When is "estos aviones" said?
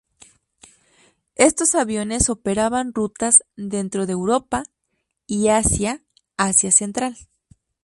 1.35-2.31